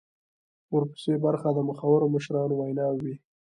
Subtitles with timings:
[0.75, 3.15] ورپسې برخه د مخورو مشرانو ویناوي وې.